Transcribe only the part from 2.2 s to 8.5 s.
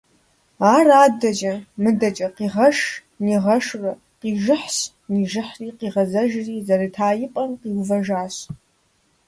къигъэш-нигъэшурэ, къижыхьщ-нижыхьри къигъэзэжри зэрыта и пӀэм къиувэжащ.